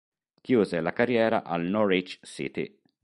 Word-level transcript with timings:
Chiuse 0.47 0.81
la 0.81 0.93
carriera 0.93 1.43
al 1.43 1.61
Norwich 1.67 2.19
City. 2.23 2.65